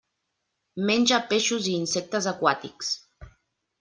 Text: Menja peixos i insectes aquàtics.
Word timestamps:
Menja 0.91 1.19
peixos 1.33 1.69
i 1.73 1.77
insectes 1.81 2.31
aquàtics. 2.35 2.91